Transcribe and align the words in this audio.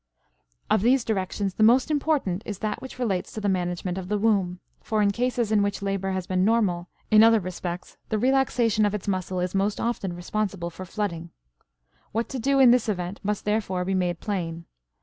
Of 0.67 0.81
these 0.81 1.03
directions 1.05 1.53
the 1.53 1.61
most 1.61 1.91
important 1.91 2.41
is 2.43 2.57
that 2.57 2.81
which 2.81 2.97
relates 2.97 3.31
to 3.33 3.39
the 3.39 3.47
management 3.47 3.99
of 3.99 4.09
the 4.09 4.17
womb, 4.17 4.59
for 4.81 4.99
in 4.99 5.11
cases 5.11 5.51
in 5.51 5.61
which 5.61 5.83
labor 5.83 6.09
has 6.13 6.25
been 6.25 6.43
normal 6.43 6.89
in 7.11 7.21
other 7.23 7.39
respects 7.39 7.97
the 8.09 8.17
relaxation 8.17 8.83
of 8.83 8.95
its 8.95 9.07
muscle 9.07 9.39
is 9.39 9.53
most 9.53 9.79
often 9.79 10.13
responsible 10.15 10.71
for 10.71 10.85
flooding. 10.85 11.29
What 12.13 12.29
to 12.29 12.39
do 12.39 12.57
in 12.57 12.71
this 12.71 12.89
event 12.89 13.19
must 13.21 13.45
therefore 13.45 13.85
be 13.85 13.93
made 13.93 14.19
plain. 14.19 14.65